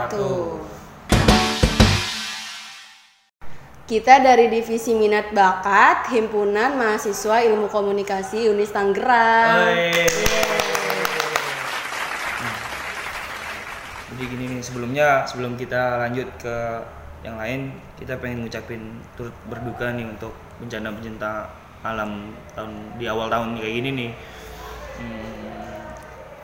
wabarakatuh. 0.00 0.40
Kita 3.90 4.22
dari 4.22 4.46
Divisi 4.46 4.94
Minat 4.94 5.34
Bakat 5.34 6.14
Himpunan 6.14 6.78
Mahasiswa 6.78 7.42
Ilmu 7.42 7.66
Komunikasi 7.66 8.46
Unis 8.46 8.70
Tangerang. 8.70 9.66
Hmm. 12.38 12.56
Jadi 14.14 14.22
gini 14.30 14.44
nih 14.54 14.62
sebelumnya 14.62 15.26
sebelum 15.26 15.58
kita 15.58 16.06
lanjut 16.06 16.30
ke 16.38 16.56
yang 17.26 17.36
lain 17.36 17.74
kita 17.98 18.16
pengen 18.16 18.46
ngucapin 18.46 18.96
turut 19.18 19.34
berduka 19.50 19.92
nih 19.92 20.06
untuk 20.08 20.32
bencana 20.62 20.88
bencana 20.94 21.50
alam 21.82 22.32
tahun 22.54 22.72
di 22.96 23.04
awal 23.10 23.26
tahun 23.26 23.58
kayak 23.58 23.74
gini 23.74 23.90
nih. 23.90 24.10
Hmm, 25.02 25.79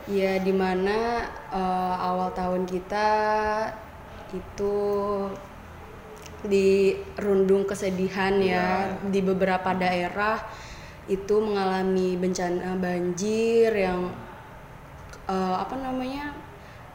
Ya 0.07 0.39
di 0.39 0.55
mana 0.55 1.27
eh, 1.51 1.95
awal 1.99 2.31
tahun 2.31 2.63
kita 2.63 3.09
itu 4.31 4.75
dirundung 6.47 7.67
kesedihan 7.67 8.39
ya 8.39 8.95
di 9.03 9.19
beberapa 9.19 9.73
daerah 9.75 10.39
itu 11.07 11.39
mengalami 11.39 12.19
bencana 12.19 12.75
banjir 12.79 13.71
yang 13.71 14.11
eh, 15.27 15.55
apa 15.59 15.75
namanya 15.75 16.35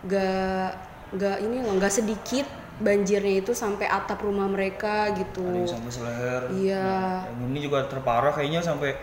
gak 0.09 0.69
gak 1.17 1.37
ini 1.45 1.61
loh 1.61 1.77
gak 1.77 1.93
sedikit 1.93 2.49
banjirnya 2.81 3.45
itu 3.45 3.53
sampai 3.53 3.87
atap 3.87 4.25
rumah 4.25 4.49
mereka 4.49 5.13
gitu 5.15 5.45
ada 5.45 5.61
yang 5.63 5.71
sampai 5.71 5.93
seleher. 5.93 6.43
Iya. 6.51 6.89
Nah, 7.23 7.31
yang 7.31 7.51
ini 7.53 7.61
juga 7.69 7.87
terparah 7.87 8.33
kayaknya 8.33 8.65
sampai 8.65 8.97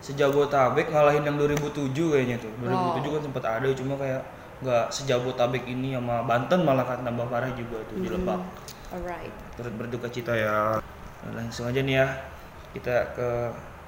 sejabotabek 0.00 0.88
ngalahin 0.88 1.22
yang 1.22 1.36
2007 1.36 1.92
kayaknya 1.92 2.36
tuh. 2.36 2.52
2007 2.58 3.14
kan 3.14 3.22
sempat 3.22 3.44
ada 3.46 3.68
cuma 3.70 3.94
kayak 3.94 4.22
nggak 4.60 4.84
sejabotabek 4.90 5.64
ini 5.64 5.92
sama 5.92 6.20
Banten 6.20 6.60
malah 6.62 6.84
kan 6.84 7.00
tambah 7.00 7.24
parah 7.26 7.48
juga 7.50 7.80
tuh 7.86 7.96
di 7.96 8.08
Lebak. 8.08 8.40
alright 8.90 9.32
turut 9.54 9.72
berduka 9.74 10.08
cita 10.08 10.32
ya 10.32 10.76
Nah, 11.20 11.36
langsung 11.36 11.64
aja 11.64 11.78
nih 11.78 11.96
ya 11.96 12.06
kita 12.72 13.12
ke 13.12 13.28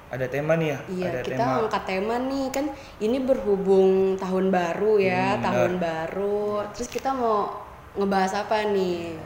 ada 0.07 0.25
tema 0.27 0.53
nih 0.53 0.69
ya 0.69 0.79
Iya, 0.87 1.05
ada 1.09 1.21
kita 1.21 1.33
tema 1.35 1.51
angkat 1.59 1.83
tema 1.83 2.15
nih 2.23 2.45
kan 2.49 2.65
ini 2.99 3.17
berhubung 3.19 3.89
tahun 4.15 4.49
baru 4.49 4.93
ya, 4.97 5.25
Hmm, 5.33 5.41
tahun 5.43 5.73
baru. 5.77 6.45
Terus 6.71 6.89
kita 6.89 7.09
mau 7.09 7.57
ngebahas 7.93 8.33
apa 8.39 8.69
nih? 8.69 9.17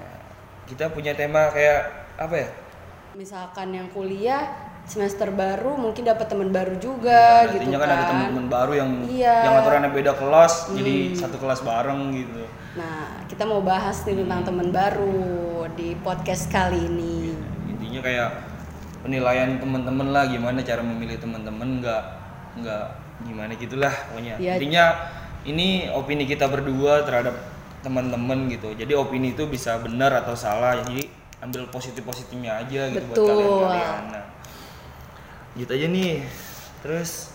kita 0.65 0.87
punya 0.87 1.11
tema 1.13 1.47
kayak 1.47 1.79
apa 2.15 2.35
ya 2.37 2.49
Misalkan 3.13 3.71
yang 3.71 3.87
kuliah 3.87 4.66
semester 4.87 5.27
baru 5.29 5.75
mungkin 5.75 6.01
dapat 6.01 6.25
teman 6.25 6.47
baru 6.47 6.79
juga 6.79 7.43
gitu 7.45 7.59
nantinya 7.59 7.77
kan. 7.77 7.83
kan 7.83 7.91
ada 7.93 8.05
teman-teman 8.07 8.45
baru 8.47 8.71
yang 8.73 8.89
Iya. 9.03 9.33
Hmm. 9.33 9.45
yang 9.45 9.55
aturannya 9.57 9.91
beda 9.91 10.11
kelas 10.13 10.53
jadi 10.71 10.95
satu 11.13 11.35
kelas 11.37 11.61
bareng 11.61 12.01
gitu 12.13 12.43
Nah, 12.77 13.25
kita 13.25 13.41
mau 13.41 13.57
bahas 13.59 14.05
nih 14.05 14.13
tentang 14.15 14.45
teman 14.45 14.69
baru 14.69 15.17
di 15.73 15.97
podcast 15.97 16.45
kali 16.47 16.77
ini. 16.79 17.33
intinya 17.67 17.99
kayak 17.99 18.29
penilaian 19.01 19.57
teman-teman 19.57 20.07
lah 20.07 20.23
gimana 20.25 20.61
cara 20.61 20.81
memilih 20.81 21.17
teman-teman 21.17 21.81
nggak 21.81 22.03
nggak 22.57 22.85
gimana 23.23 23.51
gitulah 23.53 23.93
pokoknya 24.07 24.37
Ya. 24.37 24.55
intinya 24.55 24.85
ini 25.43 25.89
opini 25.89 26.23
kita 26.23 26.45
berdua 26.45 27.01
terhadap 27.01 27.33
teman-teman 27.81 28.45
gitu 28.47 28.73
jadi 28.73 28.93
opini 28.93 29.31
itu 29.31 29.45
bisa 29.45 29.77
benar 29.77 30.13
atau 30.15 30.33
salah 30.33 30.77
jadi 30.79 31.09
ambil 31.39 31.65
positif 31.67 32.01
positifnya 32.01 32.59
aja 32.59 32.89
gitu 32.89 33.05
Betul. 33.07 33.25
buat 33.25 33.37
kalian-kalian 33.73 34.03
nah 34.11 34.23
gitu 35.57 35.71
aja 35.73 35.87
nih. 35.89 36.23
Terus 36.85 37.33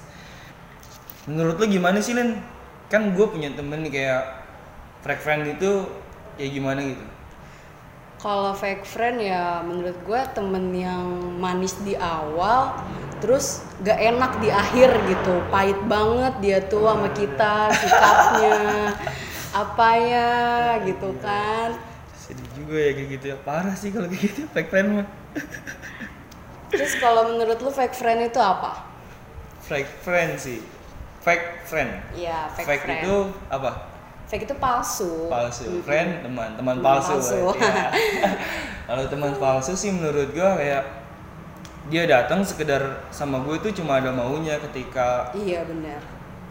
menurut 1.27 1.59
lu 1.59 1.67
gimana 1.67 1.99
sih 1.99 2.15
Len 2.15 2.39
kan 2.87 3.11
gue 3.13 3.27
punya 3.27 3.51
temen 3.55 3.83
nih 3.83 3.93
kayak 3.93 4.23
freak 5.03 5.21
friend 5.21 5.59
itu 5.59 5.87
kayak 6.39 6.51
gimana 6.55 6.81
gitu? 6.83 7.05
Kalau 8.23 8.55
fake 8.55 8.87
friend 8.87 9.19
ya 9.19 9.67
menurut 9.67 9.99
gue 10.07 10.21
temen 10.31 10.71
yang 10.71 11.03
manis 11.43 11.75
di 11.83 11.99
awal 11.99 12.71
terus 13.19 13.67
gak 13.83 13.99
enak 13.99 14.39
di 14.39 14.47
akhir 14.47 14.95
gitu. 15.11 15.43
Pahit 15.51 15.75
banget 15.91 16.35
dia 16.39 16.59
tuh 16.63 16.87
sama 16.87 17.11
kita 17.11 17.75
sikapnya. 17.75 18.59
Apa 19.67 19.89
ya 19.99 20.31
gitu 20.87 21.11
kan. 21.19 21.75
Sedih 22.15 22.47
juga 22.55 22.79
ya 22.79 22.91
kayak 22.95 23.09
gitu 23.11 23.25
ya. 23.35 23.37
Parah 23.43 23.75
sih 23.75 23.91
kalau 23.91 24.07
kayak 24.07 24.23
gitu 24.23 24.47
fake 24.55 24.71
friend 24.71 25.03
mah 25.03 25.07
terus 26.73 26.97
kalau 26.97 27.29
menurut 27.29 27.61
lu 27.61 27.69
fake 27.69 27.93
friend 27.93 28.25
itu 28.25 28.41
apa? 28.41 28.89
Fake 29.61 29.93
friend 30.01 30.35
sih. 30.37 30.59
Fake 31.21 31.63
friend. 31.65 31.93
Iya 32.13 32.51
fake, 32.51 32.67
fake, 32.67 32.83
friend. 32.83 33.03
itu 33.05 33.15
apa? 33.47 33.71
Fake 34.27 34.45
itu 34.45 34.57
palsu. 34.57 35.29
Palsu. 35.29 35.85
Friend 35.85 36.25
teman. 36.25 36.57
Teman 36.57 36.77
palsu, 36.81 37.15
palsu. 37.21 37.37
berarti 37.53 37.63
ya. 37.63 38.31
kalau 38.89 39.05
teman 39.07 39.33
palsu 39.37 39.73
sih 39.73 39.93
menurut 39.93 40.33
gua 40.33 40.57
kayak 40.57 40.83
dia 41.91 42.07
datang 42.07 42.41
sekedar 42.41 42.79
sama 43.11 43.43
gue 43.43 43.59
itu 43.59 43.83
cuma 43.83 43.99
ada 43.99 44.15
maunya 44.15 44.55
ketika 44.71 45.35
iya 45.35 45.67
benar 45.67 45.99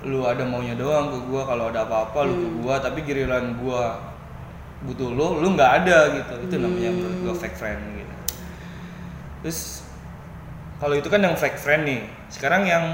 lu 0.04 0.28
ada 0.28 0.44
maunya 0.44 0.74
doang 0.76 1.08
ke 1.14 1.20
gua. 1.30 1.46
Kalau 1.46 1.70
ada 1.70 1.86
apa-apa 1.86 2.26
lu 2.26 2.34
ke 2.36 2.48
Hmm. 2.50 2.58
gua. 2.62 2.76
Tapi 2.78 3.00
giliran 3.02 3.54
gua 3.58 4.02
butuh 4.82 5.14
lu 5.14 5.42
lu 5.42 5.54
nggak 5.54 5.72
ada 5.86 5.98
gitu. 6.16 6.34
Itu 6.50 6.56
namanya 6.58 6.90
menurut 6.90 7.18
gua 7.22 7.34
Hmm. 7.36 7.42
fake 7.44 7.58
friend 7.58 7.82
gitu. 7.98 8.14
Terus 9.42 9.60
kalau 10.82 10.98
itu 10.98 11.08
kan 11.08 11.22
yang 11.22 11.36
fake 11.38 11.62
friend 11.62 11.86
nih 11.86 12.02
sekarang 12.34 12.66
yang 12.66 12.86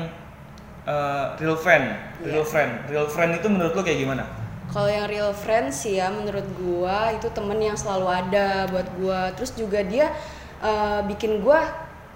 uh, 0.85 1.33
real 1.39 1.55
friend 1.57 1.85
real 2.21 2.43
Iya. 2.43 2.49
friend 2.51 2.71
real 2.91 3.07
friend 3.07 3.31
itu 3.39 3.47
menurut 3.47 3.73
lu 3.73 3.81
kayak 3.83 3.99
gimana 4.03 4.25
Kalau 4.67 4.91
yang 4.91 5.07
real 5.07 5.31
friends 5.31 5.79
sih 5.87 5.95
ya 5.95 6.11
menurut 6.11 6.43
gua 6.59 7.15
itu 7.15 7.31
temen 7.31 7.55
yang 7.57 7.79
selalu 7.79 8.07
ada 8.11 8.67
buat 8.67 8.83
gua. 8.99 9.31
Terus 9.31 9.55
juga 9.55 9.79
dia 9.79 10.11
eh, 10.59 10.99
bikin 11.07 11.39
gua 11.39 11.63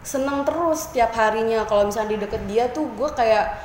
seneng 0.03 0.43
terus 0.43 0.91
tiap 0.91 1.15
harinya. 1.15 1.63
Kalau 1.63 1.87
misalnya 1.87 2.11
di 2.11 2.19
deket 2.27 2.43
dia 2.51 2.67
tuh 2.75 2.91
gua 2.99 3.09
kayak 3.15 3.55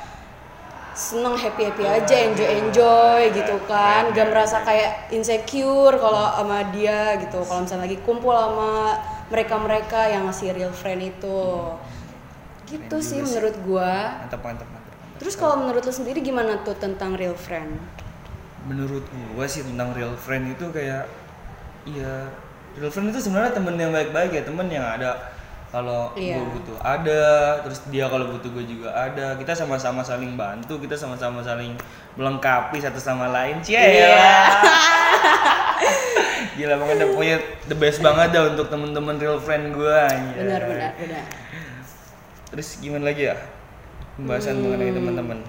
seneng 0.97 1.35
happy 1.37 1.69
happy 1.69 1.85
aja, 1.85 2.15
enjoy 2.25 2.49
enjoy 2.63 3.21
gitu 3.35 3.55
kan. 3.69 4.09
Gak 4.15 4.27
merasa 4.33 4.63
kayak 4.65 5.11
insecure 5.13 5.93
kalau 5.99 6.23
sama 6.33 6.59
dia 6.73 7.19
gitu. 7.21 7.37
Kalau 7.45 7.61
misalnya 7.67 7.85
lagi 7.85 7.99
kumpul 8.01 8.33
sama 8.33 8.97
mereka-mereka 9.27 10.07
yang 10.07 10.25
ngasih 10.25 10.51
real 10.51 10.71
friend 10.71 11.01
itu. 11.01 11.39
Gitu 12.65 12.83
Keren 12.85 12.99
sih 12.99 13.15
juga 13.15 13.23
sih. 13.23 13.33
menurut 13.33 13.55
gua. 13.61 13.91
mantap 14.21 14.41
mantap 14.41 14.67
mantap. 14.67 14.93
Terus 15.17 15.33
kalau 15.33 15.55
menurut 15.57 15.81
lu 15.81 15.91
sendiri 15.91 16.19
gimana 16.19 16.61
tuh 16.61 16.75
tentang 16.75 17.13
real 17.13 17.33
friend? 17.33 17.75
menurut 18.63 18.99
gua 19.31 19.47
sih 19.47 19.63
tentang 19.63 19.91
real 19.91 20.11
friend 20.13 20.51
itu 20.51 20.67
kayak 20.67 21.07
iya 21.85 22.27
real 22.75 22.91
friend 22.91 23.09
itu 23.09 23.19
sebenarnya 23.21 23.55
temen 23.55 23.71
yang 23.73 23.89
baik-baik 23.89 24.27
ya 24.29 24.43
temen 24.43 24.67
yang 24.67 24.83
ada 24.83 25.15
kalau 25.67 26.11
Iya. 26.13 26.35
gua 26.35 26.47
butuh 26.51 26.75
ada 26.77 27.23
terus 27.61 27.79
dia 27.87 28.07
kalau 28.07 28.27
butuh 28.27 28.51
gue 28.51 28.67
juga 28.67 28.91
ada 28.91 29.35
kita 29.35 29.51
sama-sama 29.51 30.03
saling 30.03 30.35
bantu 30.35 30.75
kita 30.77 30.95
sama-sama 30.95 31.39
saling 31.39 31.79
melengkapi 32.15 32.75
satu 32.75 32.99
sama 32.99 33.31
lain 33.31 33.63
cie 33.63 33.79
Iya. 33.79 34.19
gila 36.67 36.75
banget 36.77 36.95
dah, 36.97 37.07
pokoknya 37.09 37.37
the 37.65 37.75
best 37.75 37.99
banget 37.99 38.27
dah 38.29 38.43
untuk 38.45 38.67
temen-temen 38.67 39.15
real 39.15 39.39
friend 39.39 39.71
gua 39.71 40.03
anjay. 40.05 40.35
Benar 40.37 40.61
benar 40.61 40.91
benar. 40.93 41.25
terus 42.47 42.75
gimana 42.77 43.03
lagi 43.05 43.23
ya 43.25 43.35
pembahasan 44.15 44.55
Hmm. 44.55 44.63
mengenai 44.65 44.91
teman-teman 44.91 45.39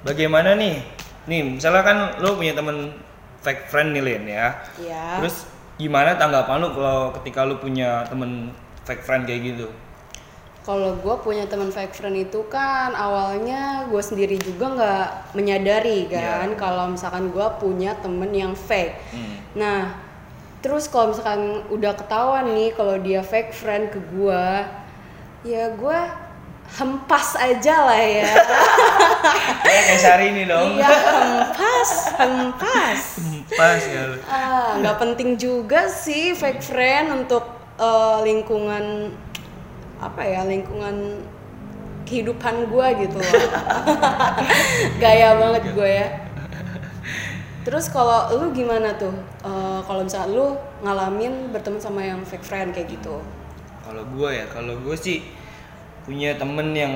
bagaimana 0.00 0.52
nih 0.54 0.84
nih 1.24 1.56
misalnya 1.56 1.80
kan 1.80 1.98
lo 2.18 2.36
punya 2.36 2.52
temen 2.52 2.92
fake 3.40 3.66
friend 3.66 3.92
nih 3.92 4.02
Lin 4.02 4.24
ya 4.26 4.52
Iya. 4.76 5.16
terus 5.16 5.48
gimana 5.76 6.14
tanggapan 6.14 6.60
lo 6.60 6.68
kalau 6.70 6.98
ketika 7.16 7.40
lo 7.42 7.56
punya 7.56 8.04
temen 8.04 8.52
fake 8.82 9.00
friend 9.00 9.24
kayak 9.24 9.42
gitu 9.46 9.68
Kalau 10.60 10.92
gue 10.92 11.16
punya 11.24 11.48
teman 11.48 11.72
fake 11.72 11.96
friend 11.96 12.20
itu 12.20 12.44
kan 12.46 12.92
awalnya 12.92 13.88
gue 13.88 13.98
sendiri 13.98 14.36
juga 14.36 14.68
nggak 14.70 15.06
menyadari 15.32 16.04
kan 16.04 16.52
Iya. 16.52 16.60
kalau 16.60 16.92
misalkan 16.92 17.32
gue 17.32 17.46
punya 17.56 17.96
temen 17.96 18.28
yang 18.28 18.52
fake. 18.52 18.92
hmm. 19.08 19.56
Nah, 19.56 19.96
terus 20.60 20.88
kalau 20.88 21.12
misalkan 21.12 21.64
udah 21.72 21.92
ketahuan 21.96 22.52
nih 22.52 22.70
kalau 22.76 23.00
dia 23.00 23.24
fake 23.24 23.52
friend 23.56 23.88
ke 23.92 24.00
gue, 24.12 24.46
ya 25.44 25.72
gue 25.72 26.00
hempas 26.70 27.34
aja 27.34 27.74
lah 27.82 27.98
ya. 27.98 28.30
kayak 29.66 29.82
kayak 29.90 30.00
Sari 30.00 30.26
ini 30.30 30.46
dong 30.46 30.78
Iya 30.78 30.86
hempas, 30.86 31.90
hempas. 32.14 33.02
pas 33.58 33.82
ya 33.82 34.02
Ah, 34.30 34.78
nggak 34.78 34.96
penting 35.02 35.34
juga 35.34 35.90
sih 35.90 36.36
fake 36.36 36.62
friend 36.62 37.24
untuk 37.26 37.42
eh, 37.74 38.18
lingkungan 38.22 39.10
apa 39.98 40.22
ya 40.24 40.46
lingkungan 40.46 41.20
kehidupan 42.06 42.66
gue 42.70 42.86
gitu 43.06 43.18
loh. 43.22 43.34
Gaya 45.02 45.38
banget 45.38 45.64
gue 45.74 45.90
ya. 45.90 46.08
Terus 47.60 47.92
kalau 47.92 48.32
lu 48.40 48.46
gimana 48.56 48.96
tuh? 48.96 49.12
Eh, 49.44 49.80
kalau 49.84 50.02
misalnya 50.06 50.32
lu 50.32 50.46
ngalamin 50.80 51.52
berteman 51.52 51.80
sama 51.80 52.00
yang 52.00 52.20
fake 52.24 52.44
friend 52.44 52.72
kayak 52.72 52.88
gitu? 52.96 53.20
kalau 53.80 54.06
gue 54.14 54.30
ya 54.30 54.46
kalau 54.46 54.78
gue 54.86 54.94
sih 54.94 55.18
punya 56.06 56.36
temen 56.38 56.70
yang 56.76 56.94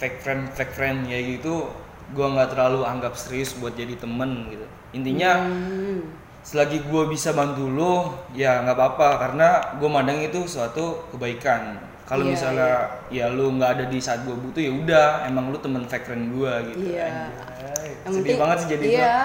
fake 0.00 0.22
friend 0.24 0.48
fake 0.56 0.72
friend 0.72 1.04
ya 1.04 1.20
gitu 1.20 1.68
gue 2.16 2.26
nggak 2.26 2.56
terlalu 2.56 2.86
anggap 2.88 3.12
serius 3.18 3.52
buat 3.60 3.74
jadi 3.76 4.00
temen 4.00 4.48
gitu 4.48 4.64
intinya 4.96 5.44
Hmm. 5.44 6.00
selagi 6.42 6.82
gue 6.88 7.02
bisa 7.06 7.36
bantu 7.36 7.68
lo 7.68 7.94
ya 8.32 8.64
nggak 8.64 8.74
apa-apa 8.74 9.08
karena 9.20 9.48
gue 9.76 9.88
mandang 9.90 10.18
itu 10.24 10.42
suatu 10.48 11.04
kebaikan 11.12 11.76
kalau 12.12 12.28
Iya, 12.28 12.32
misalnya 12.36 12.70
ya 13.08 13.26
lu 13.32 13.56
nggak 13.56 13.70
ada 13.72 13.84
di 13.88 13.96
saat 13.96 14.20
gue 14.28 14.36
butuh 14.36 14.60
ya 14.60 14.68
udah 14.68 15.06
emang 15.32 15.48
lu 15.48 15.56
temen 15.56 15.80
fake 15.88 16.04
friend 16.04 16.28
gue 16.36 16.52
gitu. 16.68 16.92
Anjay. 16.92 17.88
Yang 18.04 18.12
sedih 18.20 18.36
banget 18.36 18.56
sih 18.60 18.68
jadi 18.76 18.84
iya. 18.84 19.16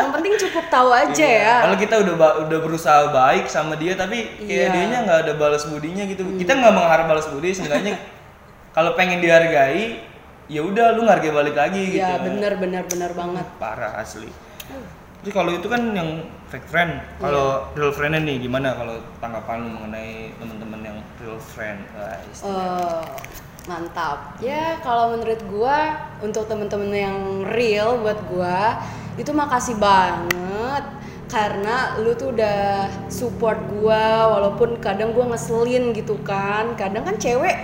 yang 0.00 0.10
penting 0.16 0.34
cukup 0.40 0.64
tahu 0.72 0.88
aja 1.04 1.28
ya. 1.28 1.54
Kalau 1.68 1.76
kita 1.76 1.94
udah 2.00 2.14
udah 2.48 2.58
berusaha 2.64 3.12
baik 3.12 3.44
sama 3.52 3.76
dia 3.76 3.92
tapi 3.92 4.40
kayak 4.40 4.48
Iya. 4.48 4.68
dianya 4.72 4.98
nggak 5.04 5.18
ada 5.28 5.32
balas 5.36 5.68
budinya 5.68 6.08
gitu. 6.08 6.24
Kita 6.40 6.56
nggak 6.56 6.72
mengharap 6.72 7.06
balas 7.12 7.28
budi 7.28 7.52
seenggaknya 7.52 8.00
kalau 8.76 8.96
pengen 8.96 9.20
dihargai 9.20 10.00
ya 10.48 10.64
udah 10.64 10.96
lu 10.96 11.04
ngargai 11.04 11.28
balik 11.28 11.60
lagi 11.60 11.92
gitu. 11.92 12.00
Iya, 12.00 12.24
bener 12.24 12.56
bener 12.56 12.82
bener 12.88 13.12
banget. 13.12 13.44
Parah 13.60 14.00
asli. 14.00 14.32
Terus 15.22 15.34
kalau 15.34 15.50
itu 15.50 15.66
kan 15.66 15.82
yang 15.98 16.22
fake 16.46 16.68
friend. 16.70 17.02
Kalau 17.18 17.66
real 17.74 17.90
friend 17.90 18.22
nih 18.22 18.38
gimana 18.38 18.78
kalau 18.78 19.02
tanggapan 19.18 19.66
lu 19.66 19.70
mengenai 19.74 20.30
teman-teman 20.38 20.80
yang 20.94 20.98
real 21.18 21.38
friend? 21.42 21.82
Eh, 22.46 23.02
mantap. 23.66 24.38
Ya, 24.38 24.78
kalau 24.80 25.18
menurut 25.18 25.42
gua 25.50 26.08
untuk 26.22 26.46
temen-temen 26.46 26.94
yang 26.94 27.18
real 27.50 27.98
buat 27.98 28.18
gua 28.30 28.78
itu 29.18 29.34
makasih 29.34 29.74
banget 29.82 30.84
karena 31.28 31.98
lu 32.00 32.14
tuh 32.14 32.32
udah 32.32 32.88
support 33.10 33.58
gua 33.74 34.32
walaupun 34.38 34.78
kadang 34.78 35.10
gua 35.10 35.34
ngeselin 35.34 35.90
gitu 35.98 36.14
kan. 36.22 36.78
Kadang 36.78 37.02
kan 37.02 37.18
cewek 37.18 37.58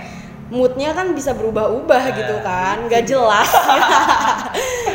moodnya 0.53 0.93
kan 0.93 1.17
bisa 1.17 1.33
berubah-ubah 1.33 2.03
gitu 2.13 2.35
kan, 2.45 2.85
nggak 2.85 3.09
jelas. 3.09 3.49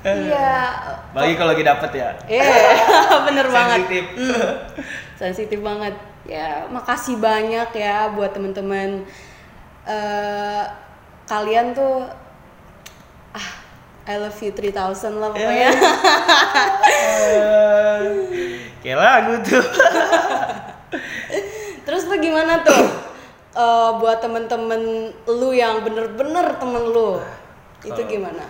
Iya. 0.00 0.52
Bagi 1.12 1.34
kalau 1.36 1.52
lagi 1.52 1.64
dapet 1.64 1.90
ya. 1.92 2.10
Iya, 2.24 2.56
bener 3.28 3.46
banget. 3.52 3.78
Sensitif. 3.84 4.04
Hmm, 4.16 4.52
sensitif 5.20 5.58
banget. 5.60 5.94
Ya, 6.24 6.68
makasih 6.68 7.16
banyak 7.20 7.68
ya 7.74 8.12
buat 8.12 8.32
temen-temen 8.32 9.04
eh 9.88 10.64
kalian 11.24 11.72
tuh 11.72 12.04
ah 13.32 13.48
I 14.04 14.16
love 14.20 14.36
you 14.40 14.52
3000 14.52 15.20
lah 15.20 15.30
pokoknya. 15.32 15.70
Eh, 16.88 18.00
Kayak 18.84 18.98
lagu 18.98 19.34
tuh. 19.44 19.64
Terus 21.84 22.02
lu 22.08 22.16
gimana 22.20 22.64
tuh? 22.64 22.84
Eh, 23.50 23.90
buat 24.00 24.22
temen-temen 24.24 25.12
lu 25.28 25.50
yang 25.52 25.84
bener-bener 25.84 26.56
temen 26.56 26.84
lu 26.88 27.20
itu 27.84 28.00
gimana? 28.08 28.44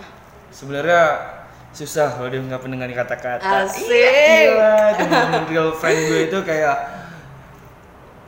Sebenarnya 0.51 1.03
susah 1.71 2.11
kalau 2.19 2.27
dia 2.27 2.43
nggak 2.43 2.61
pendengar 2.61 2.87
kata-kata. 2.91 3.67
Asik. 3.67 3.87
Iya, 3.87 4.51
gila. 4.51 4.75
Temen-temen 4.99 5.43
real 5.47 5.69
friend 5.75 5.99
gue 6.07 6.19
itu 6.27 6.37
kayak 6.43 6.77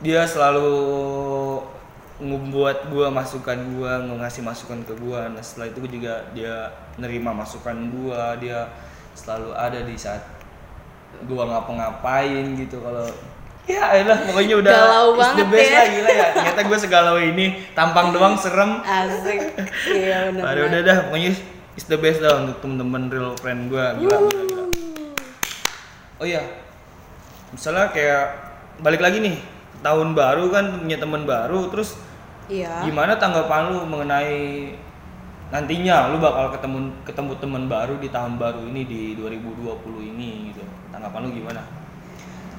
dia 0.04 0.20
selalu 0.28 0.72
ngebuat 2.20 2.94
gua 2.94 3.10
masukan 3.10 3.58
gua 3.74 3.98
ngasih 4.04 4.46
masukan 4.46 4.78
ke 4.86 4.94
gua 5.02 5.26
nah 5.34 5.42
setelah 5.42 5.66
itu 5.72 5.78
gua 5.82 5.90
juga 5.90 6.14
dia 6.30 6.54
nerima 6.94 7.34
masukan 7.34 7.90
gua 7.90 8.38
dia 8.38 8.70
selalu 9.18 9.50
ada 9.50 9.82
di 9.82 9.98
saat 9.98 10.22
gua 11.26 11.50
ngapa-ngapain 11.50 12.54
gitu 12.54 12.78
kalau 12.78 13.08
ya 13.66 13.98
elah 13.98 14.18
pokoknya 14.30 14.54
udah 14.62 14.72
Galau 14.76 15.08
is 15.08 15.16
the 15.16 15.18
banget 15.18 15.46
best 15.50 15.66
ya. 15.66 15.74
lah 15.74 15.86
gila 15.90 16.10
ya 16.12 16.26
ternyata 16.36 16.60
gua 16.68 16.78
segalau 16.78 17.16
ini 17.18 17.46
tampang 17.74 18.06
doang 18.14 18.38
serem 18.38 18.78
Asik. 18.84 19.40
Iya. 19.90 20.30
Aduh 20.38 20.70
udah 20.70 20.80
dah 20.86 20.96
pokoknya 21.10 21.30
is 21.74 21.84
the 21.90 21.98
best 21.98 22.22
lah 22.22 22.42
untuk 22.42 22.62
temen-temen 22.62 23.10
real 23.10 23.34
friend 23.38 23.66
gua 23.70 23.98
gila, 23.98 24.18
gila, 24.30 24.42
gila. 24.46 24.64
Oh 26.22 26.26
iya, 26.26 26.42
misalnya 27.50 27.90
kayak 27.90 28.26
balik 28.78 29.02
lagi 29.02 29.18
nih 29.18 29.36
tahun 29.82 30.14
baru 30.14 30.48
kan 30.54 30.64
punya 30.80 30.98
teman 30.98 31.26
baru, 31.26 31.68
terus 31.70 31.98
Iya. 32.44 32.84
gimana 32.84 33.16
tanggapan 33.16 33.72
lu 33.72 33.88
mengenai 33.88 34.76
nantinya 35.48 36.12
lu 36.12 36.20
bakal 36.20 36.52
ketemu 36.52 36.92
ketemu 37.08 37.32
teman 37.40 37.64
baru 37.72 37.96
di 37.96 38.08
tahun 38.12 38.36
baru 38.36 38.68
ini 38.68 38.82
di 38.84 39.02
2020 39.16 40.02
ini 40.12 40.52
gitu. 40.52 40.60
Tanggapan 40.92 41.20
lu 41.24 41.30
gimana? 41.32 41.62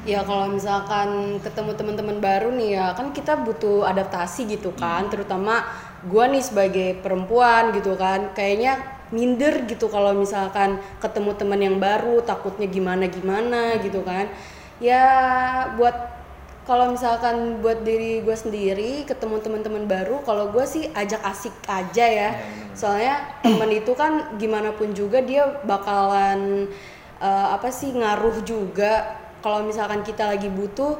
Ya 0.05 0.21
kalau 0.21 0.53
misalkan 0.53 1.41
ketemu 1.41 1.73
teman-teman 1.73 2.17
baru 2.21 2.53
nih 2.53 2.77
ya 2.77 2.93
kan 2.93 3.09
kita 3.09 3.41
butuh 3.41 3.89
adaptasi 3.89 4.45
gitu 4.45 4.69
kan, 4.77 5.09
terutama 5.09 5.65
gua 6.05 6.29
nih 6.29 6.45
sebagai 6.45 7.01
perempuan 7.01 7.73
gitu 7.73 7.97
kan, 7.97 8.33
kayaknya 8.37 8.94
minder 9.13 9.69
gitu 9.69 9.85
kalau 9.91 10.17
misalkan 10.17 10.81
ketemu 10.97 11.31
teman 11.37 11.59
yang 11.61 11.77
baru, 11.77 12.25
takutnya 12.25 12.65
gimana 12.65 13.05
gimana 13.05 13.77
gitu 13.81 14.01
kan. 14.01 14.29
Ya 14.81 15.05
buat 15.77 16.15
kalau 16.65 16.89
misalkan 16.89 17.61
buat 17.61 17.85
diri 17.85 18.25
gue 18.25 18.33
sendiri 18.33 19.05
ketemu 19.05 19.37
teman-teman 19.37 19.85
baru, 19.85 20.25
kalau 20.25 20.49
gue 20.49 20.65
sih 20.65 20.89
ajak 20.97 21.21
asik 21.21 21.53
aja 21.69 22.05
ya, 22.09 22.29
soalnya 22.73 23.21
temen 23.45 23.69
itu 23.69 23.93
kan 23.93 24.33
gimana 24.41 24.73
pun 24.73 24.89
juga 24.97 25.21
dia 25.21 25.45
bakalan 25.61 26.65
eh, 27.21 27.47
apa 27.53 27.69
sih 27.69 27.93
ngaruh 27.93 28.41
juga. 28.41 29.21
Kalau 29.45 29.61
misalkan 29.61 30.01
kita 30.01 30.25
lagi 30.25 30.49
butuh 30.49 30.97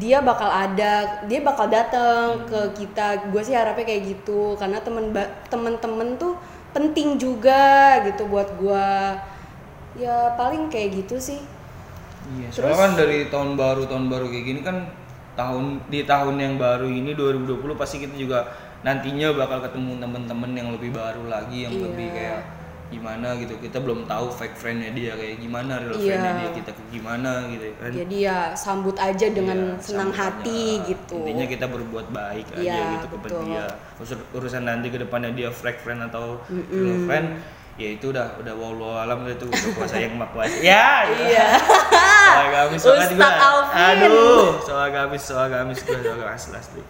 dia 0.00 0.24
bakal 0.24 0.48
ada 0.48 1.24
dia 1.28 1.44
bakal 1.44 1.68
datang 1.68 2.48
ke 2.48 2.60
kita. 2.80 3.28
Gue 3.28 3.44
sih 3.44 3.52
harapnya 3.52 3.84
kayak 3.84 4.02
gitu 4.16 4.56
karena 4.56 4.80
temen 4.80 5.12
temen-temen 5.52 6.16
tuh 6.16 6.40
penting 6.76 7.16
juga 7.16 7.64
gitu 8.04 8.28
buat 8.28 8.52
gue 8.60 8.88
ya 9.96 10.36
paling 10.36 10.68
kayak 10.68 11.00
gitu 11.00 11.16
sih 11.16 11.40
Iya, 12.26 12.50
soalnya 12.50 12.76
kan 12.76 12.92
dari 12.98 13.30
tahun 13.30 13.54
baru 13.54 13.86
tahun 13.86 14.10
baru 14.10 14.26
kayak 14.26 14.44
gini 14.44 14.60
kan 14.60 14.82
tahun 15.38 15.78
di 15.88 16.02
tahun 16.02 16.36
yang 16.36 16.54
baru 16.58 16.84
ini 16.84 17.14
2020 17.14 17.62
pasti 17.78 18.02
kita 18.02 18.12
juga 18.12 18.50
nantinya 18.82 19.30
bakal 19.32 19.62
ketemu 19.62 20.02
temen-temen 20.02 20.50
yang 20.52 20.68
lebih 20.74 20.90
baru 20.90 21.30
lagi 21.30 21.64
yang 21.64 21.72
Iya. 21.72 21.82
lebih 21.86 22.06
kayak 22.12 22.40
gimana 22.86 23.34
gitu. 23.36 23.54
Kita 23.58 23.78
belum 23.82 24.06
tahu 24.06 24.30
fake 24.30 24.56
friendnya 24.56 24.90
dia 24.92 25.12
kayak 25.14 25.42
gimana 25.42 25.82
real 25.82 25.94
Iya. 25.94 26.00
friendnya 26.06 26.32
dia 26.38 26.50
kita 26.54 26.70
kayak 26.70 26.90
gimana 26.90 27.30
gitu 27.50 27.64
kan. 27.76 27.90
Jadi 27.90 28.16
ya 28.22 28.38
sambut 28.54 28.96
aja 28.96 29.26
dengan 29.30 29.58
Iya, 29.74 29.82
senang 29.82 30.10
hati 30.10 30.60
aja. 30.78 30.86
gitu. 30.94 31.18
Intinya 31.22 31.46
kita 31.50 31.66
berbuat 31.66 32.06
baik 32.10 32.46
aja 32.54 32.62
Iya, 32.62 32.86
gitu 32.98 33.06
kepada 33.18 33.32
betul. 33.34 33.42
dia. 33.46 33.66
Urusan- 34.32 34.66
nanti 34.66 34.86
ke 34.88 34.98
depannya 34.98 35.30
dia 35.30 35.50
fake 35.50 35.82
friend 35.82 36.06
atau 36.06 36.38
real 36.48 37.00
friend 37.04 37.28
ya 37.76 37.92
itu 37.92 38.08
udah 38.08 38.40
udah 38.40 38.54
wallahu 38.56 38.96
alam 38.96 39.20
itu 39.28 39.44
udah 39.44 39.62
kuasa 39.76 40.00
yang 40.00 40.16
maha 40.16 40.32
kuasa. 40.32 40.56
Ya 40.64 41.04
iya. 41.28 41.46
Soal 42.36 42.48
gamis 42.52 42.80
soal 42.82 43.00
juga 43.08 43.28
aduh 43.72 44.60
soal 44.60 44.88
gamis 44.92 45.22
soal 45.24 45.46
gamis 45.48 45.78
gue 45.80 45.96
soal 45.96 46.18
gamis 46.18 46.44
asli. 46.52 46.82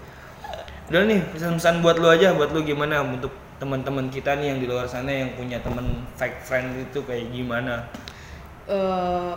Udah 0.86 1.02
nih 1.06 1.20
pesan-pesan 1.34 1.82
buat 1.82 1.98
lu 1.98 2.06
aja 2.06 2.30
buat 2.34 2.54
lu 2.54 2.62
gimana 2.62 3.02
untuk 3.02 3.30
teman-teman 3.56 4.12
kita 4.12 4.36
nih 4.36 4.52
yang 4.52 4.58
di 4.60 4.66
luar 4.68 4.84
sana 4.84 5.08
yang 5.08 5.32
punya 5.32 5.58
temen 5.64 6.04
fake 6.14 6.44
friend 6.44 6.76
itu 6.76 7.00
kayak 7.04 7.32
gimana? 7.32 7.88
Eh, 8.68 9.32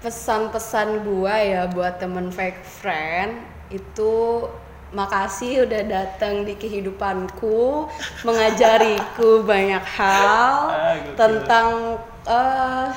pesan-pesan 0.00 1.04
gua 1.04 1.36
ya 1.36 1.62
buat 1.68 2.00
temen 2.00 2.32
fake 2.32 2.64
friend 2.64 3.44
itu 3.68 4.46
makasih 4.92 5.64
udah 5.64 5.82
datang 5.88 6.44
di 6.44 6.52
kehidupanku 6.52 7.88
mengajariku 8.24 9.40
banyak 9.50 9.84
hal 9.96 10.52
Ah, 10.68 10.96
tentang 11.16 11.96
eh, 12.28 12.88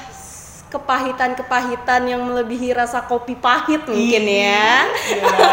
kepahitan-kepahitan 0.66 2.04
yang 2.04 2.20
melebihi 2.28 2.76
rasa 2.76 3.00
kopi 3.08 3.32
pahit 3.40 3.88
mungkin 3.88 4.24
ya 4.28 4.44
ya. 4.44 4.76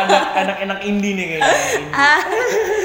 anak 0.03 0.25
anak 0.35 0.57
enak 0.67 0.79
indie 0.83 1.15
nih 1.15 1.27
kayaknya. 1.39 1.55
Indie. 1.63 2.82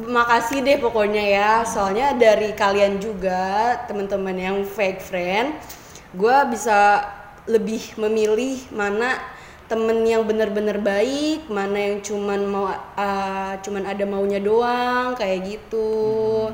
Makasih 0.00 0.64
deh 0.64 0.78
pokoknya 0.80 1.24
ya. 1.24 1.50
Soalnya 1.68 2.16
dari 2.16 2.56
kalian 2.56 2.96
juga 2.96 3.76
teman-teman 3.84 4.36
yang 4.36 4.56
fake 4.64 5.04
friend 5.04 5.52
gue 6.12 6.36
bisa 6.52 7.08
lebih 7.48 7.96
memilih 7.96 8.60
mana 8.68 9.16
temen 9.64 10.04
yang 10.04 10.28
bener-bener 10.28 10.76
baik 10.76 11.48
mana 11.48 11.72
yang 11.80 12.04
cuman 12.04 12.40
mau 12.44 12.68
ah, 12.92 13.56
cuman 13.64 13.88
ada 13.88 14.04
maunya 14.04 14.36
doang 14.36 15.16
kayak 15.16 15.48
gitu. 15.48 16.52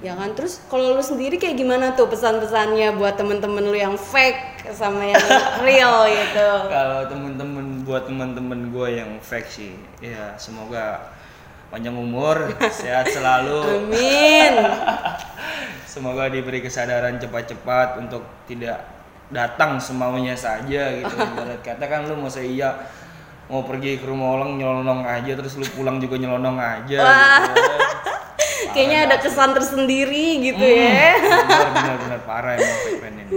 Ya 0.00 0.16
kan? 0.16 0.32
Terus 0.32 0.62
kalau 0.70 0.96
lu 0.96 1.02
sendiri 1.04 1.36
kayak 1.36 1.60
gimana 1.60 1.92
tuh 1.92 2.08
pesan-pesannya 2.08 2.96
buat 2.96 3.20
temen-temen 3.20 3.68
lu 3.68 3.76
yang 3.76 3.98
fake 4.00 4.70
sama 4.72 5.10
yang 5.10 5.20
real 5.66 6.08
gitu? 6.08 6.50
Kalau 6.72 7.04
temen-temen 7.10 7.84
buat 7.84 8.06
temen-temen 8.06 8.70
gue 8.70 8.88
yang 8.96 9.12
fake 9.20 9.50
sih 9.50 9.74
ya 10.00 10.38
semoga 10.40 11.12
panjang 11.70 11.94
umur 11.94 12.50
sehat 12.82 13.08
selalu 13.08 13.86
amin 13.86 14.54
Semoga 15.90 16.30
diberi 16.30 16.62
kesadaran 16.62 17.18
cepat-cepat 17.18 17.98
untuk 17.98 18.22
tidak 18.46 18.78
datang 19.26 19.74
semaunya 19.82 20.38
saja 20.38 20.86
gitu. 20.94 21.10
Ibarat 21.34 21.66
kata 21.66 21.82
kan 21.90 22.06
lu 22.06 22.14
masa 22.14 22.38
iya 22.38 22.86
mau 23.50 23.66
pergi 23.66 23.98
ke 23.98 24.06
rumah 24.06 24.38
orang 24.38 24.54
nyelonong 24.54 25.02
aja 25.02 25.34
terus 25.34 25.58
lu 25.58 25.66
pulang 25.74 25.98
juga 25.98 26.14
nyelonong 26.14 26.58
aja 26.62 26.98
Wah. 27.02 27.42
gitu. 27.42 27.62
Kayaknya 28.70 28.98
ada 29.10 29.16
kesan 29.18 29.50
tersendiri 29.50 30.38
gitu 30.46 30.62
ya. 30.62 31.18
Benar 31.18 31.68
benar 31.74 31.96
benar 32.06 32.20
parah 32.22 32.54
emang 32.54 32.78
friend 33.02 33.16
ini. 33.26 33.32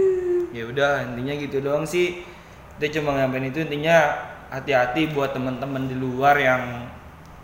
ya 0.54 0.62
udah 0.70 1.10
intinya 1.10 1.34
gitu 1.34 1.58
doang 1.58 1.82
sih 1.82 2.22
kita 2.78 3.02
cuma 3.02 3.18
nyampein 3.18 3.50
itu 3.50 3.66
intinya 3.66 4.14
hati-hati 4.54 5.10
buat 5.10 5.34
teman-teman 5.34 5.90
di 5.90 5.98
luar 5.98 6.38
yang 6.38 6.86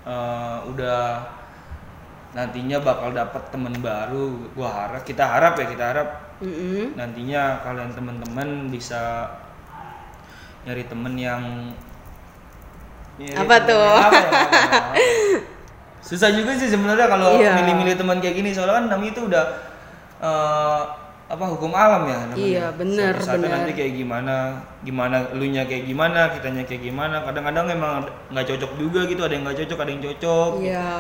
eh, 0.03 0.57
udah 0.67 1.01
nantinya 2.31 2.79
bakal 2.79 3.11
dapat 3.11 3.43
teman 3.51 3.75
baru 3.79 4.31
gua 4.55 4.71
harap 4.71 5.03
kita 5.03 5.27
harap 5.27 5.59
ya 5.59 5.67
kita 5.67 5.85
harap 5.85 6.09
Mm-mm. 6.39 6.95
nantinya 6.95 7.59
kalian 7.61 7.91
teman-teman 7.91 8.71
bisa 8.71 9.27
nyari 10.63 10.87
temen 10.87 11.15
yang 11.19 11.43
nyari 13.19 13.35
Apa 13.35 13.55
temen 13.61 13.69
tuh? 13.69 13.83
yang 13.83 14.07
apa 14.07 14.17
ya, 14.17 14.31
apa 14.31 14.95
susah 16.01 16.31
juga 16.33 16.57
sih 16.57 16.71
sebenarnya 16.71 17.07
kalau 17.07 17.37
Iya. 17.37 17.53
milih-milih 17.61 17.95
teman 17.95 18.19
kayak 18.19 18.37
gini 18.37 18.51
soalnya 18.51 18.79
kan 18.79 18.85
namanya 18.89 19.11
itu 19.13 19.23
udah 19.27 19.45
eh, 20.23 20.83
apa 21.31 21.47
hukum 21.47 21.71
alam 21.71 22.11
ya 22.11 22.19
namanya 22.27 22.43
Iya, 22.43 22.67
saatnya 22.75 23.47
bener. 23.47 23.51
nanti 23.63 23.73
kayak 23.79 23.93
gimana 23.95 24.35
gimana 24.83 25.17
elunya 25.31 25.63
kayak 25.63 25.87
gimana 25.87 26.35
kitanya 26.35 26.67
kayak 26.67 26.83
gimana 26.83 27.23
kadang-kadang 27.23 27.71
emang 27.71 28.03
nggak 28.35 28.47
cocok 28.51 28.73
juga 28.75 29.01
gitu 29.07 29.23
ada 29.23 29.39
yang 29.39 29.47
nggak 29.47 29.59
cocok 29.63 29.79
ada 29.79 29.91
yang 29.95 30.03
cocok 30.03 30.51
Iya, 30.59 30.91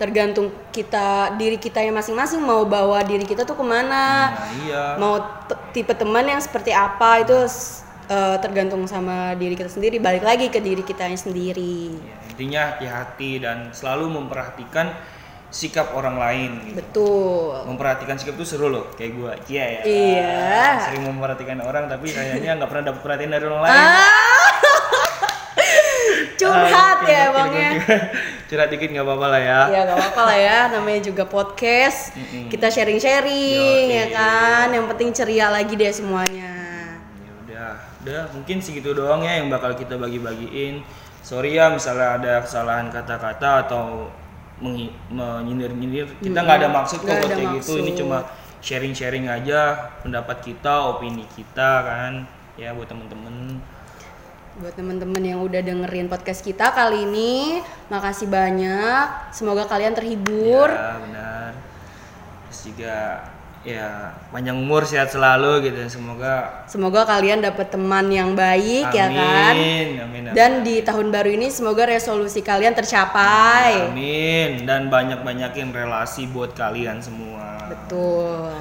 tergantung 0.00 0.46
kita 0.72 1.36
diri 1.36 1.60
kita 1.60 1.84
yang 1.84 2.00
masing-masing 2.00 2.40
mau 2.40 2.64
bawa 2.64 3.04
diri 3.04 3.28
kita 3.28 3.44
tuh 3.44 3.60
ke 3.60 3.64
mana, 3.64 4.32
nah 4.32 4.48
iya 4.64 4.84
mau 4.96 5.20
tipe 5.76 5.92
teman 5.92 6.24
yang 6.24 6.40
seperti 6.40 6.72
apa 6.72 7.20
itu 7.20 7.36
eh, 8.08 8.36
tergantung 8.40 8.88
sama 8.88 9.36
diri 9.36 9.52
kita 9.52 9.68
sendiri. 9.68 10.00
Balik 10.00 10.24
lagi 10.24 10.48
ke 10.48 10.64
diri 10.64 10.80
kita 10.80 11.04
yang 11.12 11.20
sendiri. 11.20 11.92
Ya, 12.00 12.16
intinya 12.32 12.60
hati-hati 12.72 13.30
dan 13.44 13.68
selalu 13.76 14.16
memperhatikan 14.16 14.96
sikap 15.54 15.94
orang 15.94 16.18
lain 16.18 16.50
gitu. 16.66 16.76
Betul. 16.76 17.62
memperhatikan 17.64 18.18
sikap 18.18 18.34
tuh 18.34 18.42
seru 18.44 18.66
loh 18.66 18.90
kayak 18.92 19.12
gua 19.14 19.32
iya 19.46 19.64
ya 19.70 19.80
Iya. 19.86 20.34
sering 20.82 21.06
memperhatikan 21.06 21.58
orang 21.60 21.86
tapi 21.86 22.10
kayaknya 22.10 22.58
nggak 22.58 22.66
pernah 22.66 22.90
dapat 22.90 23.00
perhatian 23.00 23.30
dari 23.30 23.44
orang 23.44 23.62
lain 23.62 23.70
Ah, 23.72 24.10
curhat 26.34 26.98
Ah, 26.98 27.06
ya 27.06 27.24
bangnya. 27.30 27.70
curhat. 28.44 28.68
dikit 28.68 28.88
nggak 28.88 29.04
apa-apa 29.04 29.26
lah 29.28 29.40
ya 29.40 29.60
Ya 29.68 29.80
gak 29.84 29.96
apa-apa 29.96 30.22
lah 30.24 30.38
ya, 30.38 30.58
namanya 30.68 31.00
juga 31.02 31.24
podcast. 31.24 32.10
Kita 32.48 32.66
sharing-sharing 32.68 33.88
Yoi. 33.88 33.94
ya 33.94 34.06
kan. 34.10 34.66
Yang 34.70 34.86
penting 34.90 35.08
ceria 35.12 35.46
lagi 35.48 35.74
deh 35.74 35.90
semuanya. 35.90 36.50
ya 37.16 37.30
udah 37.40 37.70
udah 38.00 38.22
mungkin 38.30 38.58
segitu 38.58 38.90
doang 38.92 39.22
ya 39.22 39.38
yang 39.38 39.48
bakal 39.48 39.72
kita 39.72 39.94
bagi-bagiin 39.94 40.82
sorry 41.20 41.54
ya 41.54 41.70
misalnya 41.70 42.14
ada 42.14 42.32
kesalahan 42.40 42.90
kata-kata 42.90 43.64
atau 43.64 44.10
menyindir-nyindir 44.62 46.06
kita 46.22 46.38
nggak 46.38 46.58
ada 46.62 46.68
maksud 46.70 47.02
kok 47.02 47.10
buat 47.10 47.30
kayak 47.30 47.58
gitu 47.58 47.72
ini 47.82 47.92
cuma 47.98 48.18
sharing-sharing 48.62 49.26
aja 49.26 49.90
pendapat 50.00 50.40
kita 50.46 50.94
opini 50.94 51.26
kita 51.34 51.70
kan 51.84 52.12
ya 52.54 52.70
buat 52.70 52.86
temen-temen 52.86 53.58
Buat 54.54 54.78
teman-teman 54.78 55.18
yang 55.18 55.42
udah 55.42 55.66
dengerin 55.66 56.06
podcast 56.06 56.38
kita 56.38 56.70
kali 56.70 57.02
ini, 57.02 57.58
makasih 57.90 58.30
banyak. 58.30 59.34
Semoga 59.34 59.66
kalian 59.66 59.98
terhibur. 59.98 60.70
Ya 60.70 60.94
benar. 61.02 61.50
Terus 62.46 62.60
juga 62.70 62.96
ya 63.64 64.12
panjang 64.28 64.60
umur 64.60 64.84
sehat 64.84 65.08
selalu 65.08 65.72
gitu 65.72 65.80
semoga 65.88 66.64
Semoga 66.68 67.08
kalian 67.08 67.40
dapat 67.40 67.72
teman 67.72 68.12
yang 68.12 68.36
baik 68.36 68.92
ya 68.92 69.08
kan. 69.08 69.56
amin 69.56 69.88
amin 70.04 70.22
amin. 70.28 70.36
Dan 70.36 70.60
di 70.60 70.84
tahun 70.84 71.08
baru 71.08 71.32
ini 71.32 71.48
semoga 71.48 71.88
resolusi 71.88 72.44
kalian 72.44 72.76
tercapai. 72.76 73.88
amin 73.88 74.68
dan 74.68 74.92
banyak-banyakin 74.92 75.72
relasi 75.72 76.28
buat 76.28 76.52
kalian 76.52 77.00
semua. 77.00 77.72
Betul. 77.72 78.52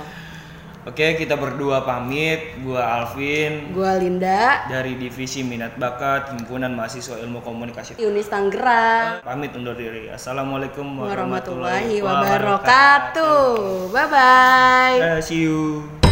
Oke, 0.83 1.15
kita 1.15 1.39
berdua 1.39 1.87
pamit. 1.87 2.59
Gua 2.59 2.83
Alvin 2.83 3.71
Gua 3.71 3.95
Linda, 3.95 4.67
dari 4.67 4.99
Divisi 4.99 5.39
Minat 5.39 5.79
Bakat 5.79 6.35
Himpunan 6.35 6.75
Mahasiswa 6.75 7.23
Ilmu 7.23 7.39
Komunikasi. 7.39 7.95
Yunis 8.03 8.27
Tanggerang. 8.27 9.23
Pamit 9.23 9.55
undur 9.55 9.79
diri. 9.79 10.11
Assalamualaikum 10.11 10.83
Warahmatullahi 11.07 12.03
wabarakatuh. 12.03 13.87
Bye 13.95 14.07
bye. 14.11 14.99
Eh, 14.99 15.19
see 15.23 15.47
you. 15.47 16.02